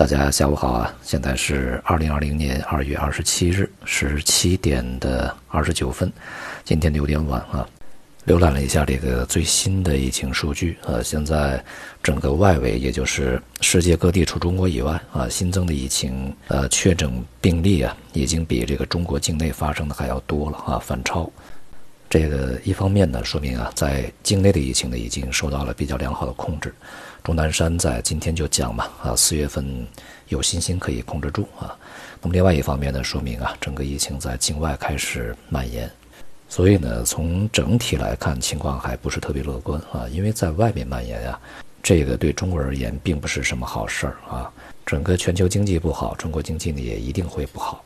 [0.00, 0.96] 大家下午好啊！
[1.02, 6.10] 现在是二零二零年二月二十七日十七点的二十九分，
[6.64, 7.68] 今天有点晚啊。
[8.26, 11.62] 浏览了一下这个最新的疫情数据啊，现在
[12.02, 21.30] 整个外围，也就是世界各地除中国以外啊，新增的疫情呃确诊病例啊，已经比这个中国境内发生的还要多了啊，反超。
[22.10, 26.74] 这个一方面呢，说明啊，在境内的疫情呢，已经受到了比较良好的控制。
[27.22, 29.64] 钟南山在今天就讲嘛，啊，四月份
[30.26, 31.78] 有信心可以控制住啊。
[32.20, 35.88] 那么另外一方面呢，说明啊，整个疫情在境外开始蔓延，
[36.48, 40.08] 所以呢，从整体来看，情况还不是特别乐观啊。
[40.10, 41.38] 因为在外面蔓延呀，
[41.80, 44.50] 这个对中国而言并不是什么好事儿啊。
[44.84, 47.84] 整个全球经济不好，中国经济呢也一定会不好，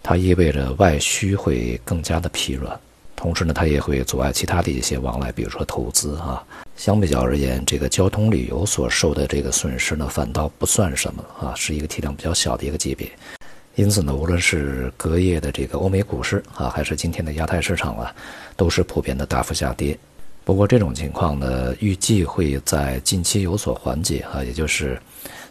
[0.00, 2.78] 它意味着外需会更加的疲软。
[3.24, 6.44] 同时呢，它也会阻碍其他的一些往来，比如说投资啊。
[6.76, 13.10] 相比较而言，这个交通旅游所受的这个损失呢，反倒不算什么啊，是一个体量比较小的一个级别。
[13.76, 18.14] 因此呢，无论是隔夜的这个欧美股市啊，还是今天的亚太市场啊，
[18.56, 19.98] 都是普遍的大幅下跌。
[20.44, 25.00] 不过这种情况呢，预计会在近期有所缓解啊，也就是。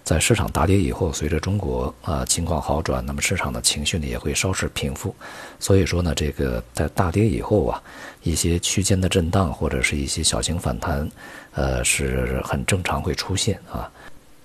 [0.03, 5.15] 在市场大跌以后，随着中国啊情况好转，那么市场的情绪呢也会稍事平复。
[5.59, 7.81] 所以说呢，这个在大跌以后啊，
[8.21, 11.09] 一些区间的震荡或者是一些小型反弹，
[11.53, 13.89] 呃是很正常会出现啊。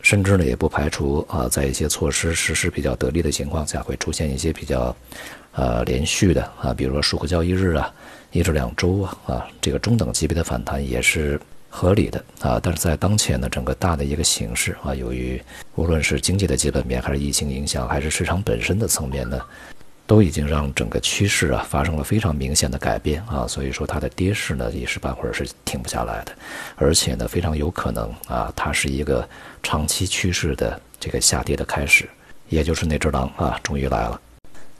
[0.01, 4.95] 甚至呢也不排除啊，在一些措施实施比较得力的情况下，会出现一些比较
[5.53, 7.93] 呃连续的啊，比如说数个交易日啊，
[8.31, 11.39] 一至两周啊啊这个中等级别的反弹也是。
[11.71, 15.41] 合理的啊，但是在当前的整个大的一个形势啊，由于
[15.75, 19.39] 无论是经济的基本面，还是疫情影响，还是市场本身的层面呢，
[20.07, 26.33] 都已经让整个趋势啊发生了非常明显的改变啊，所以说它的跌势呢一时半会儿是停不下来的，
[26.77, 29.29] 而且呢非常有可能啊，它是一个
[29.63, 32.09] 长期趋势的这个下跌的开始，
[32.49, 34.21] 也就是那只狼啊终于来了。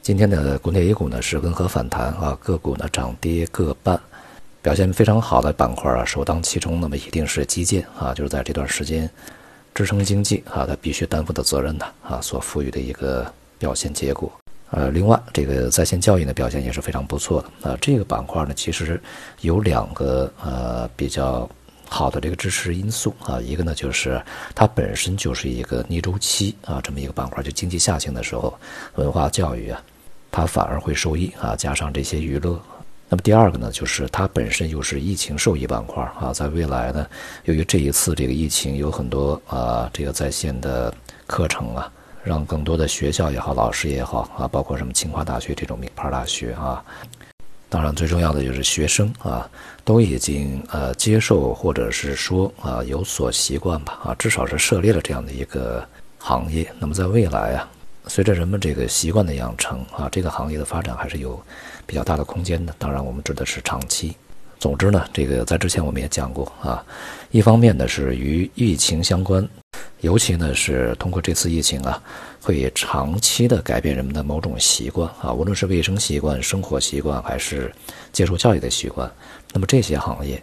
[0.01, 4.01] 今天的国内 A 股呢是温和反弹啊，个股呢涨跌各半。
[4.69, 9.09] 表现非常好的板块啊，首当其冲，那么一定是基建啊，就是在这段时间
[9.75, 14.31] 支撑经济啊，它必须担负的责任的啊，所赋予的一个表现结果。
[14.71, 17.79] 呃，另外这个在线教育的表现也是非常不错的啊。
[17.81, 19.01] 这个板块呢，其实
[19.41, 21.49] 有两个呃比较
[21.89, 24.23] 好的这个支持因素啊，一个呢就是
[24.55, 28.53] 它本身就是一个逆周期啊，这么一个板块，就经济下行的时候，
[28.97, 29.83] 文化教育啊，
[30.31, 32.61] 它反而会受益啊，加上这些娱乐。
[33.11, 37.07] 那么第二个呢，就是它本身又是疫情受益板块啊，在未来呢，
[37.45, 40.93] 由于这一次这个疫情有很多啊，这个在线的
[41.27, 41.91] 课程啊，
[42.23, 46.85] 让更多的学校也好，老师也好啊，包括什么清华大学这种名牌大学啊，
[47.71, 49.49] 当然最重要的就是学生啊，
[49.85, 55.83] 都已经呃接受或者是说啊有所习惯吧啊，至少是涉猎了这样的一个
[56.19, 56.71] 行业。
[56.79, 57.69] 那么在未来啊。
[58.09, 61.41] 随着人们这个习惯的养成啊，这个行业的发展还是有
[61.87, 62.75] 比较大的空间的。
[62.79, 64.17] 当然，我们指的是长期。
[64.59, 66.85] 总之呢，这个在之前我们也讲过啊，
[67.31, 69.49] 一方面呢是与疫情相关，
[70.01, 72.03] 尤其呢是通过这次疫情啊，
[72.43, 77.73] 会长期的改变人们的某种习惯啊，无论是卫生习惯、生活习惯，还是
[78.11, 79.09] 接受教育的习惯。
[79.53, 80.43] 那么这些行业，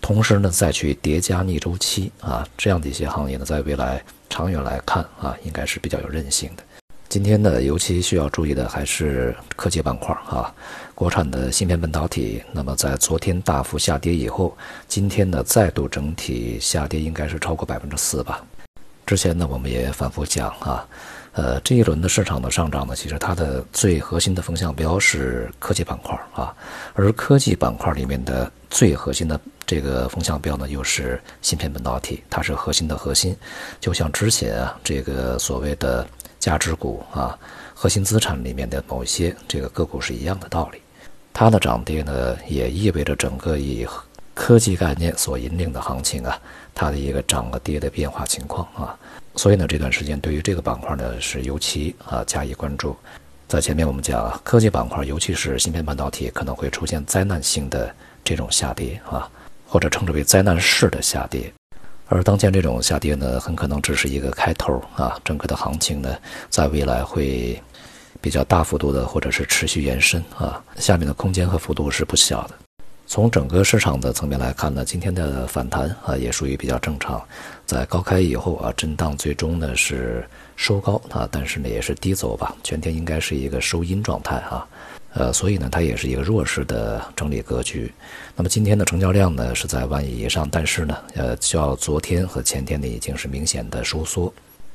[0.00, 6.64] 同时呢再去叠加逆周期啊，这样的一些行业呢，在未来长远来看啊，应该是比较有韧性的。
[7.12, 10.50] 今天呢，尤其需要注意的还是科技板块啊，
[10.94, 12.42] 国产的芯片半导体。
[12.52, 14.56] 那么在昨天大幅下跌以后，
[14.88, 18.42] 今天呢再度整体下跌，应该是超过百分之四吧。
[19.04, 20.88] 之前呢我们也反复讲啊，
[21.32, 26.56] 呃这一轮的市场的上涨呢，其实它的最核心的风向标是科技板块啊，
[26.94, 33.36] 而科技板块里面的最核心的这个风向标呢，又是芯片半导体，它是核心的核心。
[33.80, 36.08] 就像之前啊这个所谓的。
[36.42, 37.38] 价值股啊，
[37.72, 40.82] 核心资产里面的某些这个个股是一样的道理，
[41.32, 43.86] 它的涨跌呢，也意味着整个以
[44.34, 46.36] 科技概念所引领的行情啊，
[46.74, 48.98] 它的一个涨和跌的变化情况啊，
[49.36, 52.96] 所以呢，这段时间对于这个板块呢是尤其啊加以关注。
[53.46, 57.94] 在前面我们讲啊，科技板块，尤其是芯片半导体，可能会出现灾难性的
[58.24, 59.30] 这种下跌啊，
[59.64, 61.52] 或者称之为灾难式的下跌。
[62.12, 66.14] 而当前这种下跌呢，很可能只是一个开头啊，整个的行情呢，
[66.50, 67.58] 在未来会
[68.20, 72.54] 比较大幅度的或者是持续延伸啊，下面的空间和幅度是不小的。
[73.06, 77.18] 从整个市场的层面来看呢，今天的反弹啊也属于比较正常，
[77.64, 80.22] 在高开以后啊，震荡最终呢是
[80.54, 84.68] 收高啊，但是呢也是低走吧，全天应该是一个收阴状态啊。
[85.14, 87.92] 呃，所以呢，它也是一个弱势的整理格局。
[88.34, 94.32] 那么今天的成交量呢是在万亿以上，但是呢，呃，较昨天和前天呢已经是明显的收缩。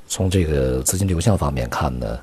[0.08, 2.20] 从这个资金流向方面看呢，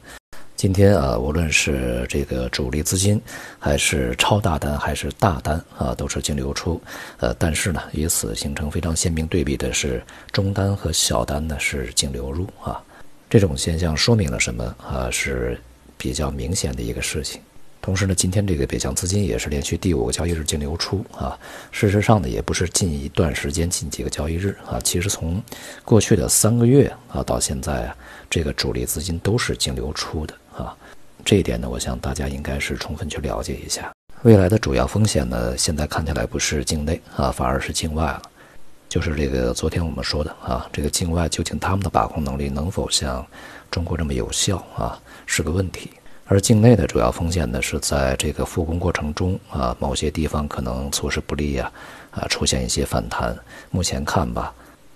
[0.57, 3.21] 今天啊，无论是这个主力资金，
[3.59, 6.81] 还是超大单，还是大单啊，都是净流出。
[7.19, 12.81] 呃，但是呢，与此形成非常鲜明对比的是，中单和小单呢是净流入啊。
[13.29, 15.11] 这种现象说明了什么啊？
[15.11, 15.61] 是
[15.99, 17.41] 比较明显的一个事情。
[17.85, 21.39] 同时呢，今天这个北向资金也是连续第五个交易日净流出啊。
[21.71, 25.43] 事实上呢，也不是近一段时间、近几个交易日啊，其实从
[25.85, 27.97] 过去的三个月啊到现在啊，
[28.31, 30.75] 这个主力资金都是净流出的啊。
[31.27, 33.93] 这一点呢，我想大家应该是充分去了解一下。
[34.23, 38.23] 未来的主要风险呢，现在看起来不是境内啊，反而是境外了。
[38.89, 43.27] 就是这个昨天我们说的啊，这个境外究竟他们的把控能力能否像
[43.71, 45.91] 中国这么有效啊，是个问题。
[46.27, 51.71] 而境内的主要风险呢，是在这个复工过程中啊，某些地方可能措施不利啊，
[52.13, 53.37] 啊，出现一些反弹。
[53.71, 54.55] 目前看吧，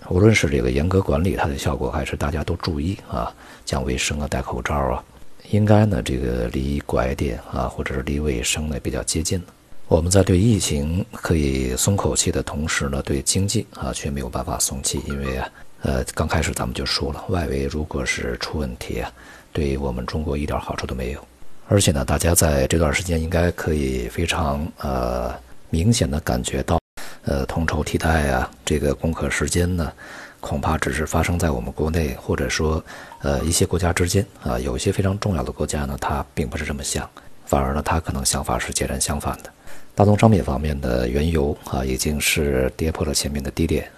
[0.08, 3.30] 无论是这个严格管理它的效果，还是大家都注意啊，
[3.66, 5.04] 讲卫生啊，戴口罩啊，
[5.50, 9.42] 应该呢，这个离拐点啊，或者是离卫生呢比较接近
[9.86, 15.46] 我们在对疫情可以松口气的同时呢，对经济啊却没有办法松气，因为啊，
[15.82, 19.10] 呃，刚开始咱们就说了，外围如果是出问题啊。
[19.50, 21.20] 对我们中国一点好处都没有，
[21.69, 25.34] 而且呢，大家在这段时间应该可以非常呃
[25.70, 26.78] 明显的感觉到，
[27.25, 29.90] 呃，同仇敌忾啊，这个攻克时间呢，
[30.38, 32.84] 恐怕只是发生在我们国内，或者说
[33.22, 37.08] 呃一些国家之间啊，有一些非常重要的国家呢，它并不是这么想，
[37.46, 39.50] 反而呢，它可能想法是截然相反的。
[39.94, 43.90] 大宗商品方面的原油啊，已经是跌破了前面的低点，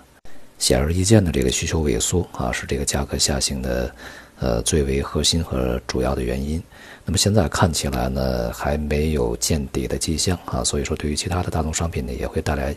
[0.60, 3.92] 显而易见的这个需求萎缩啊，是这个价格下行的。
[4.42, 6.62] 呃，最为核心和主要的原因，
[7.04, 12.74] 那么现在看起来呢，还没有见底的迹象啊，所以说对于其他的大宗商品呢，也会带来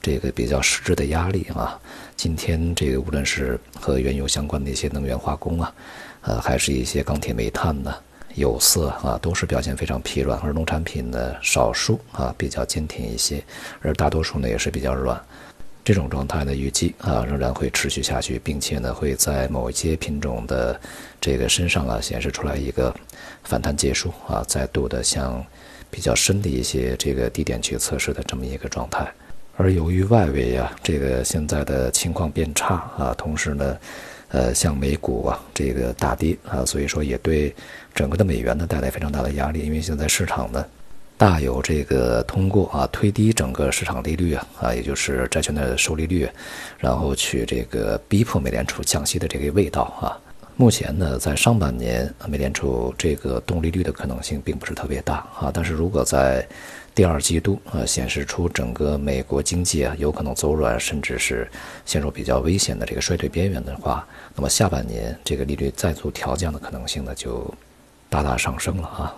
[0.00, 1.78] 这个比较实质的压力啊。
[2.16, 5.74] 今天这个无论是和原油相关的一些能源化工啊，
[6.22, 7.94] 呃，还是一些钢铁、煤炭呢、
[8.36, 13.44] 有色啊，都是表现非常疲软，而农产品呢，少数啊比较坚挺一些，
[13.82, 15.22] 而大多数呢也是比较软。
[15.84, 20.80] 这种状态呢，预计啊仍然会持续下去，并且呢会在某一些品种的
[21.20, 22.94] 这个身上啊显示出来一个
[23.42, 25.44] 反弹结束啊，再度的向
[25.90, 29.12] 比较深的一些这个低点去测试的这么一个状态。
[29.56, 33.78] 而由于外围啊这个现在的情况变差啊，同时呢，
[34.28, 37.54] 呃像美股啊这个大跌啊，所以说也对
[37.92, 40.64] 整个的美元呢带来非常大的压力，因为现在市场呢。
[41.22, 46.28] 大有这个通过啊推低整个市场利率啊啊，也就是债券的收利率，
[46.78, 50.18] 然后去这个逼迫美联储降息的这个味道啊。
[50.56, 55.48] 目前呢，在上半年，美联储这个动利率的可能性并不是特别大啊。
[55.54, 56.44] 但是如果在
[56.92, 61.48] 第二季度啊显示出整个美国经济啊有可能走软，甚至是
[61.86, 64.04] 陷入比较危险的这个衰退边缘的话，
[64.34, 67.48] 那么下半年这个利率再度调降的可能性呢就
[68.10, 69.14] 大大上升了啊。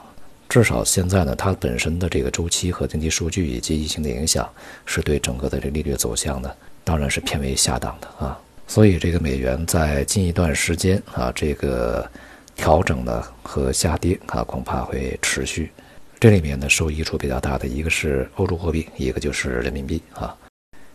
[0.54, 4.48] 至少现在呢，它本身的这个周期和经济数据以及疫情的影响，
[4.86, 6.48] 是对整个的这利率走向呢，
[6.84, 8.38] 当然是偏为下档的啊。
[8.68, 12.08] 所以这个美元在近一段时间啊，这个
[12.54, 15.72] 调整呢和下跌啊，恐怕会持续。
[16.20, 20.32] 这里面呢，受益处比较大的一个是欧洲货币，一个就是人民币啊。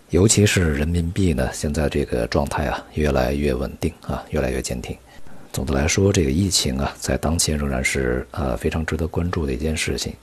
[0.10, 4.96] 尤其是人民币呢，现在这个状态啊，越来越稳定啊，越来越坚挺。
[5.52, 10.14] 总的来说，这个疫情啊，在当前仍然是呃非常值得关注的一件事情。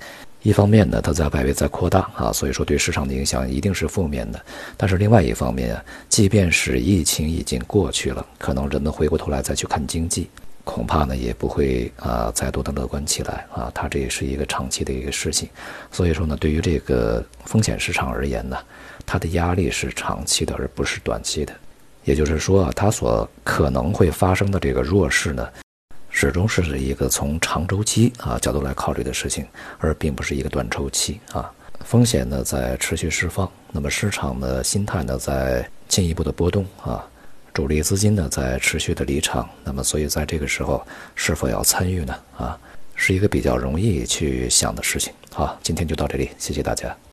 [0.42, 4.40] 一方面呢，它在外围在扩大啊，所以说对市场的影响一定是负面的。
[4.76, 10.30] 但是另外一方面啊，即便是疫情已经过去了，可能人们回过头来再去看经济，
[10.62, 13.68] 恐怕呢也不会啊再度的乐观起来啊。
[13.74, 15.48] 它这也是一个长期的一个事情。
[15.90, 18.56] 所以说呢，对于这个风险市场而言呢，
[19.04, 21.52] 它的压力是长期的，而不是短期的。
[22.06, 25.46] 也就是说啊，它所可能会发生的这个弱势呢，
[26.08, 29.44] 始终是一个从长周期啊角度来考虑的事情，
[29.78, 31.52] 而并不是一个短周期啊。
[31.84, 37.04] 风险呢在持续释放，那么市场的心态呢在进一步的波动啊，
[37.52, 40.86] 主力资金呢在持续的离场，那么所以在这个时候
[41.16, 42.14] 是否要参与呢？
[42.38, 42.56] 啊，
[42.94, 45.12] 是一个比较容易去想的事情。
[45.32, 46.96] 好，今天就到这里，谢谢大家。